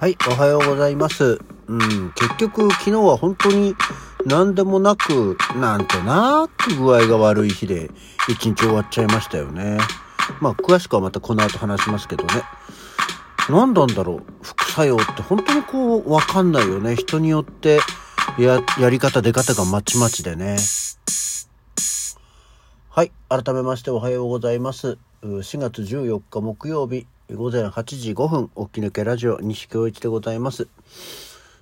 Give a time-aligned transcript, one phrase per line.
[0.00, 1.42] はい、おはようございます。
[1.66, 3.74] うん、結局昨日は本当に
[4.24, 7.90] 何でもなく、なんとなく具合が悪い日で
[8.26, 9.76] 一日終わっちゃいましたよね。
[10.40, 12.30] まあ詳しくはまたこの後話しますけどね。
[13.50, 16.96] 何なんだろう副作用って本当にこうわかんないよね。
[16.96, 17.80] 人によって
[18.38, 20.56] や、やり方出方がまちまちでね。
[22.88, 23.12] はい。
[23.28, 24.96] 改めましておはようございます。
[25.22, 30.66] 4月14日木曜日、午前8時5分、おき抜けラジオ、西京一でございます。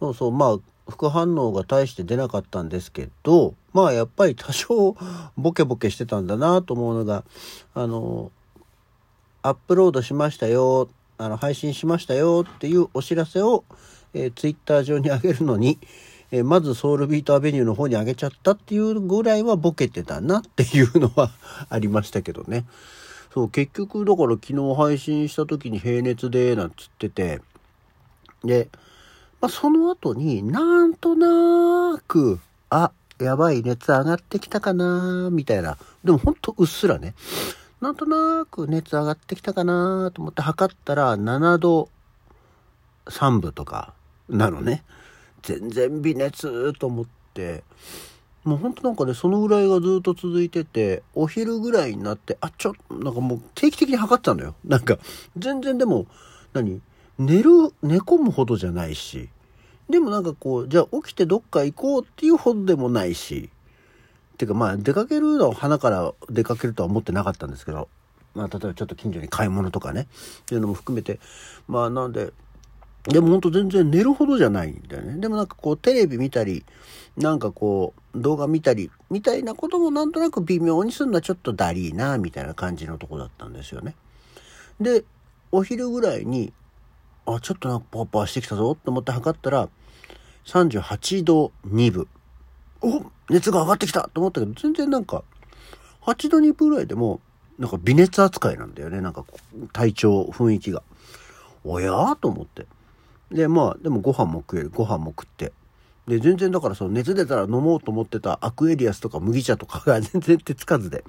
[0.00, 0.58] そうそう、まあ、
[0.90, 4.96] 副反応が大して出なかったんですけど、まあ、やっぱり多少
[5.36, 7.22] ボケボケしてたんだなと思うのが、
[7.74, 8.32] あの、
[9.42, 13.62] アップロードしましたよ、あの、配信しましたよっていうお知らせを、
[14.14, 15.78] えー、ツイッター上に上げるのに、
[16.32, 21.30] えーまずソウルビートアベニューの方に上げちゃったっていうぐらいはボケてたなっていうのは
[21.68, 22.64] ありましたけどね。
[23.32, 27.40] そう、結局だから昨日配信した時に平熱でなんつってて、
[28.44, 28.68] で、
[29.40, 35.78] まあ、その後になんとなく、あ、やばい熱上がってきたかなみたいな。
[36.04, 37.14] でもほんとうっすらね。
[37.80, 41.88] なんとなく熱上がってきたかなと思って測ったら7度
[43.06, 43.94] 3分とか
[44.28, 44.84] なのね。
[45.42, 47.64] 全然微熱と思って、
[48.44, 54.54] もうほんとなんかね、そのぐらいがずっと続いてて、お昼ぐらいになって、あ、ちょ、なんかもう定期的に測ってたのよ。
[54.64, 54.98] なんか、
[55.36, 56.06] 全然でも、
[56.52, 56.80] 何？
[57.18, 57.50] 寝る、
[57.82, 59.28] 寝込むほどじゃないし、
[59.88, 63.50] でもなんかこう、じゃあ起きてどっか行こうっていうほどでもないし、
[64.38, 67.88] てかまあ出かけるのは花から出かけるとは思ってなかったんですけど、
[68.34, 70.08] まあ例えばちょっと近所に買い物とかね、
[70.40, 71.20] っていうのも含めて、
[71.68, 72.32] まあなんで、
[73.04, 75.20] でもほんと全然寝るほどじゃないんだよね。
[75.20, 76.64] でもなんかこうテレビ見たり、
[77.16, 83.96] なんかこう動画見たり、みたいなこともなんとなく微妙にするのはちょっとだりーな、みたいな感じのとこだったんですよね。
[84.80, 85.04] で、
[85.50, 86.52] お昼ぐらいに、
[87.26, 89.68] あ、ちょっとなんかパワパワしてきたぞと思って測ったら、
[90.46, 92.08] 38度2分。
[92.82, 95.24] お熱が上がってきたと思ったけど、全然なんか、
[96.02, 97.20] 8度2分ぐらいでも、
[97.58, 99.00] なんか微熱扱いなんだよね。
[99.00, 99.24] なんか
[99.72, 100.82] 体調、雰囲気が。
[101.64, 102.66] おやーと思って。
[103.32, 104.70] で、まあ、でもご飯も食える。
[104.70, 105.52] ご飯も食って。
[106.06, 111.04] で、全然だからその熱出たら飲もうと思ってたアクエリアスとか麦茶とかが 全然手つかずで、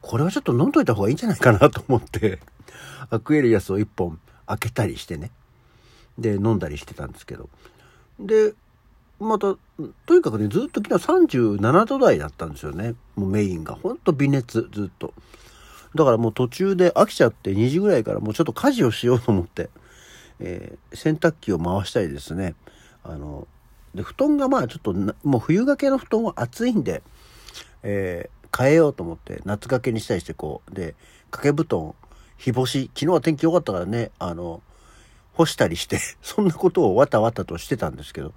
[0.00, 2.40] これはちょっと飲んどいた方がいいんじゃないかなと思って、
[3.10, 5.30] アクエリアスを一本開けたりしてね。
[6.18, 7.48] で、飲んだりしてたんですけど。
[8.18, 8.54] で、
[9.20, 9.56] また、
[10.06, 12.94] とにかくね、ずっと昨日37度台だったんですよね。
[13.16, 13.74] もうメインが。
[13.74, 15.14] ほんと微熱、ずっと。
[15.94, 19.70] だからもう途中で飽きちゃって2時ぐらいからもうちょっと家事をしようと思って、
[20.40, 22.54] えー洗濯機を回したりですね。
[23.04, 23.46] あの、
[23.94, 27.02] で、布団がまあちょっと、もう冬掛けの布団は暑いんで、
[27.82, 30.94] えー変えようと思って夏掛けにしたりしてこう、で、
[31.30, 31.94] 掛け布団、
[32.38, 34.62] 日干し、昨日は天気良かったからね、あの、
[35.34, 38.32] 干したりして、 そんなことをわたわたとしてたんですけど、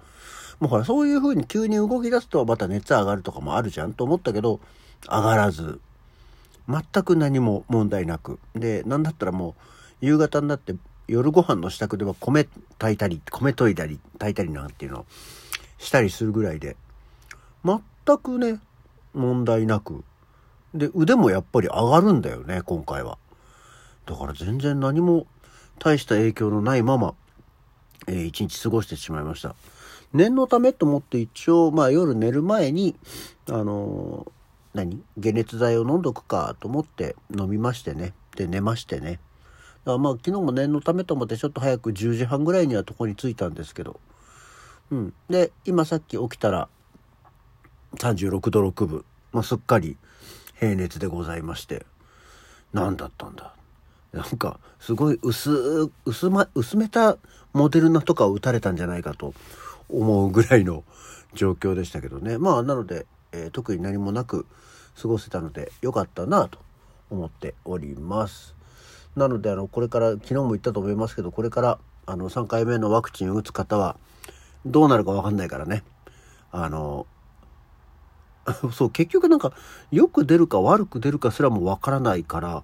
[0.60, 4.60] もうほら、そういう風に急に動き出すとまた熱上がるとかもあるじゃんと思ったけど、
[5.08, 5.80] 上がらず、
[6.68, 8.38] 全く何も問題なく。
[8.54, 9.56] で、なんだったらも
[10.02, 10.74] う、夕方になって
[11.08, 12.44] 夜ご飯の支度では米
[12.78, 15.06] 炊いたり、米研いだり、炊いたりなんていうのを
[15.78, 16.76] したりするぐらいで、
[17.64, 17.80] 全
[18.18, 18.60] くね、
[19.14, 20.04] 問題なく。
[20.74, 23.18] で、腕もやっぱり上がるんだよね、今回は。
[24.06, 25.26] だから全然何も
[25.78, 27.14] 大した影響のないまま、
[28.06, 29.54] えー一日過ごしてしまいました。
[30.12, 32.96] 念のためと思って一応、まあ夜寝る前に、
[33.48, 34.32] あのー
[34.74, 35.02] 何？
[35.20, 38.14] 解熱剤を飲んどくかと思って飲みましてね。
[38.36, 39.20] で、寝ましてね。
[39.84, 44.00] まあ昨日も念のためと思ってちょっと早く10時半ぐらいにはとこに着いたんですけど。
[44.90, 45.14] うん。
[45.28, 46.68] で、今さっき起きたら
[47.96, 49.04] 36度6分。
[49.32, 49.96] まあすっかり
[50.58, 51.86] 平熱でございまして。
[52.72, 53.54] 何だったんだ？
[54.12, 57.16] なんかすごい薄薄,、ま、薄めた
[57.52, 59.34] モデルナとかを打たれたんじゃないかと
[59.88, 60.84] 思うぐらいの
[61.34, 64.46] 状況でしたけどねまあなので、えー特に何もなく
[65.00, 66.58] 過ごせたのでよかったなと
[67.10, 68.54] 思っております
[69.16, 73.96] なのであのこれから昨日も言ったと思いますけどこれからあの3回目のワクチンを打つ方は
[74.64, 75.82] どうなるか分かんないからね
[76.50, 77.06] あの
[78.72, 79.52] そう結局なんか
[79.90, 82.62] よく出るか悪く出るかすらもわからないから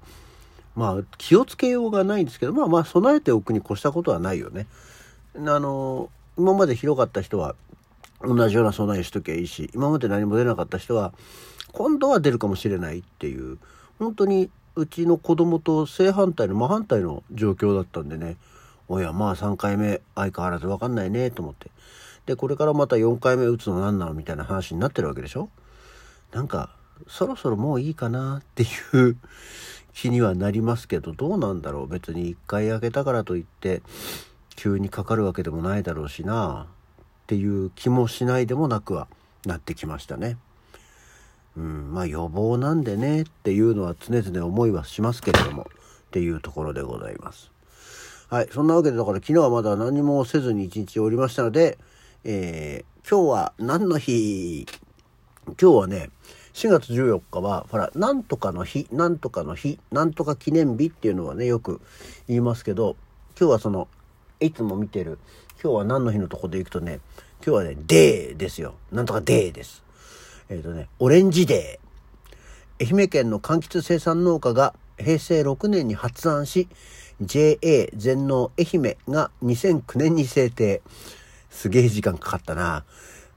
[0.75, 4.67] まあ気をつけようがないんですけどまあまあ備えておくに越したことはないよね。
[5.37, 7.55] あの今までひどかった人は
[8.23, 11.13] 同じような備えしときゃいいし今まで何も出なかった人は
[11.73, 13.59] 今度は出るかもしれないっていう
[13.99, 18.37] 本当にうちの子供と正反対の真反対の状況だったんでね。
[18.87, 21.73] おやまあ3回目相変わらず分かんないねと思って。
[22.27, 25.51] でこれからまた4回目打つの何なのみたいな話になってるわけでしょ？
[26.33, 26.71] なんか
[27.09, 28.67] そろそろもういいかなってい
[29.03, 29.17] う
[29.95, 31.87] 気にはなりますけどどうなんだろう？
[31.89, 33.83] 別に1回開けたからといって
[34.55, 39.09] 球にかかるわけでもないだろうしなっていう気もしないでもなくは
[39.45, 40.37] なってきましたね。
[41.59, 47.51] うん、まあ予防なんでねっていうのは常々思いはしますけれどもっていうところでございます。
[48.29, 51.79] はい、そんなわけでだから昨日はまだ何もせずに一日おりましたので、
[52.23, 54.67] えー、今日は何の日？
[55.47, 56.11] 今日はね
[56.53, 61.81] 4月14日はほらなんとかの日なんとかの日なんとか記念日っていうのはねよく
[62.29, 62.97] 言いますけど
[63.39, 63.89] 今日はその
[64.41, 65.19] いつも見てる
[65.63, 67.01] 今日は何の日のとこで行くとね
[67.45, 68.75] 今日はねデーですよ。
[68.93, 69.88] なんとかデーです。
[70.49, 71.89] えっ、ー、とねオレンジデー。
[72.81, 76.69] 愛媛県の柑橘生産農家が平成6年に発案し
[77.21, 80.83] JA 全農愛媛が2009年に制定。
[81.51, 82.85] すげえ時間かかったな、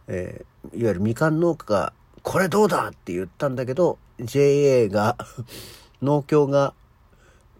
[0.07, 1.93] えー、いわゆるみかん農家が
[2.23, 5.17] これどうだって言ったんだけど JA が
[6.01, 6.73] 農協が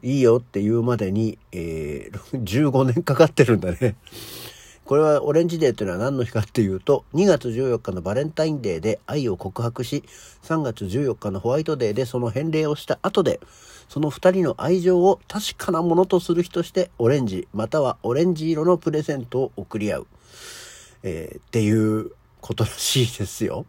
[0.04, 3.96] いいよって言うまでに、えー、 15年かかってるんだね。
[4.92, 10.04] これはオレンジデーというのは何の日かっていうと、2月14日のバレンタインデーで愛を告白し、
[10.44, 13.40] 3月14日のホワイトデーでその返礼をした後で、
[13.88, 20.08] その2人の愛情を確かなものとする日として、オレンジ、またはオレンジ色のプレゼントを贈り合う。
[21.04, 22.12] えー、っていう
[22.42, 23.66] ことらしいですよ。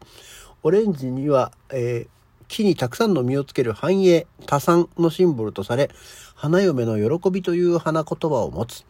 [0.64, 5.88] オレンジには、えー、木にたくさんの実をつける繁栄、多産のシンボルとされ、
[6.34, 8.84] 花嫁の喜びという花言葉を持つ。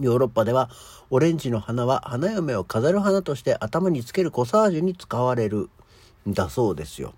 [0.00, 0.70] ヨーロッパでは
[1.10, 5.70] オレンジの花は花嫁を飾る花として頭につけるコサージュに使われる
[6.28, 7.14] んだそうですよ。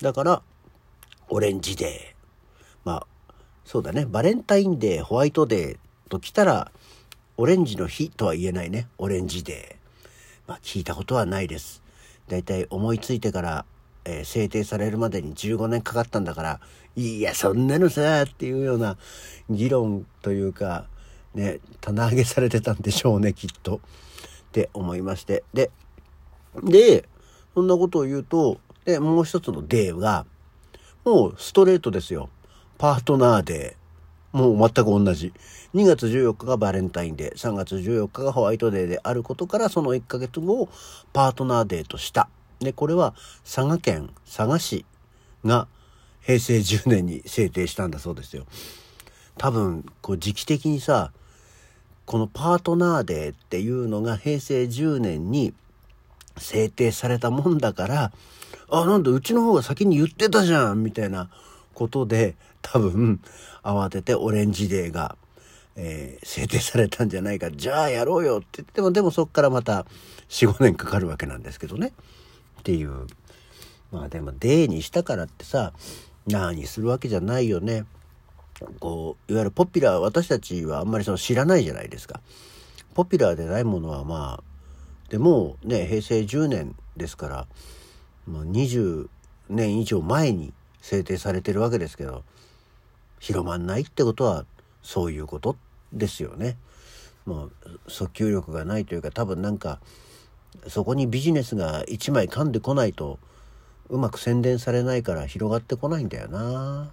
[0.00, 0.42] だから、
[1.28, 2.16] オレンジデー。
[2.84, 3.34] まあ、
[3.64, 4.06] そうだね。
[4.06, 5.78] バレンタインデー、ホワイトデー
[6.08, 6.70] と来たら、
[7.36, 8.88] オレンジの日とは言えないね。
[8.98, 10.08] オレンジデー。
[10.48, 11.82] まあ、聞いたことはないです。
[12.28, 13.64] だいたい思いついてから、
[14.04, 16.60] えー、制定されるまでに15年かかったんだから、
[16.96, 18.96] いや、そんなのさ、っていうような
[19.50, 20.86] 議論というか、
[21.38, 23.76] ね、棚上げされてたんでしょうね、きっと。
[23.76, 23.80] っ
[24.50, 25.44] て思いまして。
[25.54, 25.70] で、
[26.62, 27.08] で、
[27.54, 30.26] そんなことを言うと、で、もう一つのデーが、
[31.04, 32.28] もうストレートですよ。
[32.76, 34.36] パートナーデー。
[34.36, 35.32] もう全く同じ。
[35.74, 40.68] 2月14日がバレンタインデー、3月14日がホワイトデーであることから、その1ヶ月後を
[41.12, 42.28] パートナーデーとした。
[42.60, 43.14] で、これは
[43.44, 44.84] 佐賀県佐賀市
[45.44, 45.68] が
[46.20, 48.44] 平成10年に制定したんだそうですよ。
[49.36, 51.12] 多分、こう時期的にさ、
[52.08, 55.52] このパートナーデーっていうのが平成10年に
[56.38, 58.12] 制定されたもんだから、
[58.70, 61.30] あ、なんだ、うちの方が先に言ってたじゃんみたいな
[61.74, 63.20] ことで、多分、
[63.62, 65.16] 慌ててオレンジデーが
[65.80, 67.52] えー、制定されたんじゃないか。
[67.52, 69.86] じゃあやろうよって言ってもでもそっからまた
[70.28, 71.92] 45年かかるわけなんですけどね。
[72.60, 73.06] っていう。
[73.92, 75.72] まあでもデーにしたからってさ
[76.26, 77.84] 何するわけじゃないよね。
[78.80, 82.20] こういわゆるポピュラー私たちはあんまりその知らないじゃないですか
[82.94, 84.44] ポピュラーでないものはまあ
[85.10, 87.46] でもね平成10年ですから、
[88.26, 89.08] まあ、20
[89.48, 90.52] 年以上前に
[90.82, 92.24] 制定されてるわけですけど
[93.18, 94.44] 広まんないってことは
[94.82, 95.56] そういうこと
[95.92, 96.56] ですよね。
[97.26, 97.52] もう
[97.88, 99.80] 訴求力がないというか多分なんか
[100.66, 103.18] そこにビジネスが一枚噛んでこないと
[103.90, 106.90] うまく宣伝されないから広がってこないんだよな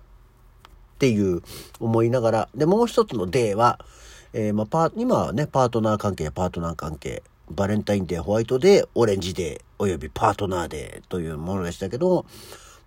[0.95, 1.41] っていう
[1.79, 3.79] 思いながらでもう一つのデーは、
[4.33, 7.21] えー、まあ、パ今はねパートナー関係パートナー関係
[7.51, 12.25] バレンタインデーホワイトデーオレンジデーおよびパートナーデーというものでしたけど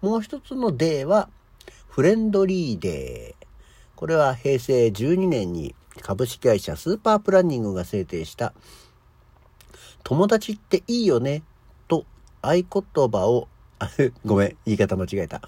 [0.01, 1.29] もう一つのデーは
[1.89, 3.47] フレンドリーデー
[3.95, 8.55] これは平成12年に株式会社スーパープランニングが制定した
[10.03, 11.43] 友達っていいよね
[11.89, 12.07] と
[12.41, 12.65] 合言
[13.11, 13.49] 葉を
[14.25, 15.41] ごめん、言い方間違えた。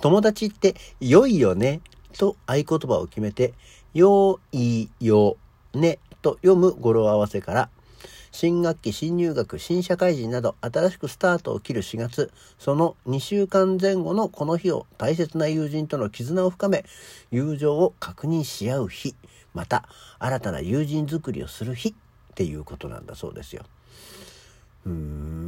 [0.00, 1.80] 友達って良いよね
[2.18, 3.54] と合言葉を決めて、
[3.92, 5.36] 良いよ
[5.74, 7.70] ねと読む語呂合わせから、
[8.32, 16.84] 新学期、新入学、新社会人など新しくスタートを切る4月、その2週間前後のこの日を大切な友人との絆を深め、
[17.30, 19.14] 友情を確認し合う日、
[19.52, 21.94] また新たな友人作りをする日っ
[22.34, 23.62] ていうことなんだそうですよ。
[24.84, 25.43] うーん。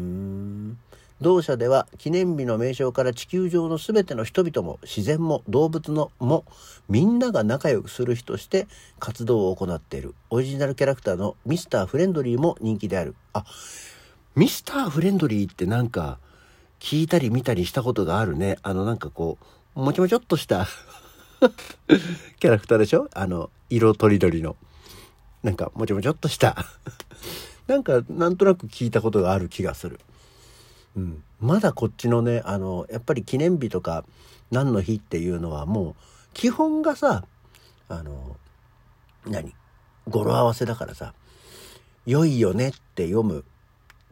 [1.21, 6.45] 同社では記念日の名称から地球上の全ての人々も自然も動物のも
[6.91, 8.67] みんなが仲良くする日として
[8.99, 10.15] 活動を行っている。
[10.29, 13.15] オリジナルキャラクターのミスターフレンドリーも人気である。
[13.33, 13.45] あ
[14.35, 16.19] ミスターフレンドリーってなんか
[16.81, 18.59] 聞いたり見たりしたことがあるね。
[18.63, 19.39] あのなんかこ
[19.75, 20.67] うもちもちょっとした
[22.41, 23.09] キャラクターでしょ？
[23.15, 24.57] あの色とりどりの。
[25.43, 26.57] なんかもちもちょっとした。
[27.67, 29.99] なんかなんとなく聞いたことがある気がする。
[30.97, 34.05] うん、まだこっちのねあのやっぱり記念日とか
[34.51, 35.95] 何の日っていうのはもう
[36.33, 37.25] 基本がさ
[37.89, 38.37] あの
[39.27, 39.55] 何
[40.09, 41.15] 語呂合わせだからさ、
[42.07, 43.45] 良いよねって読む。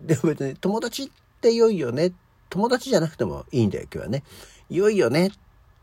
[0.01, 1.09] でも別に友達っ
[1.41, 2.13] て良いよね。
[2.51, 4.25] 友達じゃなくてもいいんだよ、今日はね。
[4.69, 5.31] 良いよねっ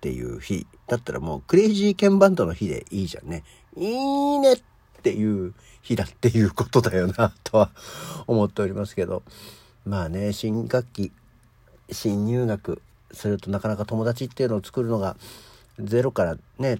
[0.01, 0.67] ていう日。
[0.87, 3.43] だったらもうクレイジーケンバンドの日でいいじゃんね。
[3.77, 4.61] いいねっ
[5.01, 7.71] ていう日だっていうことだよな、とは
[8.27, 9.23] 思っておりますけど。
[9.85, 11.11] まあね、新学期、
[11.91, 15.15] 新入学するとなかなか友達っていうのを作るのが
[15.79, 16.79] ゼロからね、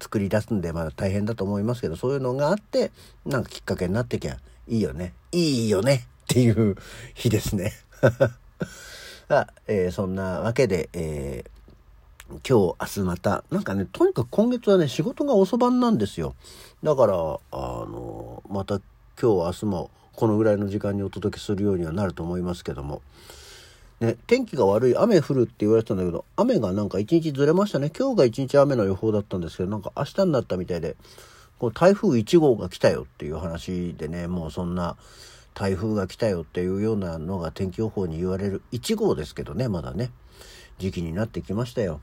[0.00, 2.90] 作り出すんでまだ大変だと思いますけど、そういうのがあって、
[3.24, 4.36] なんかきっかけになってきゃ
[4.68, 5.14] いいよね。
[5.32, 6.76] いいよねっていう
[7.14, 7.72] 日ですね。
[9.28, 11.52] あ、えー、そんなわけで、えー、
[12.46, 16.34] 今日、明日また、なんかね、とにかく今月はね、仕事が遅番なんですよ。
[16.82, 18.80] だから、あの、また
[19.20, 19.90] 今日、明日も
[20.22, 23.02] このぐらいの時間にお届けするようにはなると思いますけども、
[23.98, 27.90] ね、天気が悪い、雨降るって言われてたんだけど、雨がなんか一日ずれましたね。
[27.90, 30.94] 今日が一日雨の予報だったんですけど、なんか明日になったみたいで、
[31.58, 34.96] こう台風1号が来たよっていう話でね、もうそんな
[35.54, 40.12] 台風が来たよっていうようなのが天気予報に言われる1号ですけどね、まだね、
[40.78, 42.00] 時期になってきましたよ。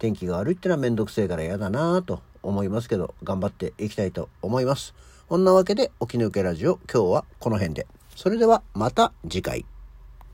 [0.00, 4.92] 天気が悪いってのはめんどくせえから嫌だなぁと思いますけど、頑張っていきたいと思います。
[5.30, 7.86] こんなわけで、沖抜けラジオ、今日はこの辺で。
[8.16, 9.64] それではまた次回。